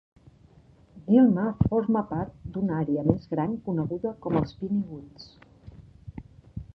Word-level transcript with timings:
Gilmer 1.09 1.43
forma 1.73 2.01
part 2.13 2.39
d'una 2.55 2.79
àrea 2.85 3.03
més 3.09 3.29
gran 3.35 3.53
coneguda 3.67 4.15
com 4.25 4.39
els 4.41 4.55
"Piney 4.63 4.81
Woods". 4.89 5.29